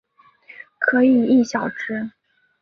[0.79, 2.09] 可以意晓之。